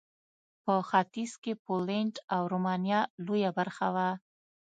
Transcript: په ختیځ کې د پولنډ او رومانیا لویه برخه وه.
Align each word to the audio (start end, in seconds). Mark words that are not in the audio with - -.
په 0.63 0.73
ختیځ 0.89 1.31
کې 1.43 1.53
د 1.57 1.59
پولنډ 1.65 2.13
او 2.35 2.41
رومانیا 2.53 2.99
لویه 3.25 3.51
برخه 3.57 3.87
وه. 3.95 4.09